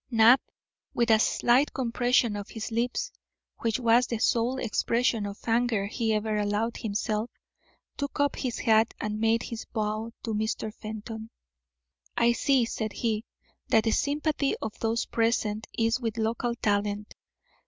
[0.09, 0.41] Knapp,
[0.95, 3.11] with a slight compression of his lips,
[3.59, 7.29] which was the sole expression of anger he ever allowed himself,
[7.97, 10.73] took up his hat and made his bow to Mr.
[10.73, 11.29] Fenton.
[12.17, 13.25] "I see," said he,
[13.67, 17.13] "that the sympathy of those present is with local talent.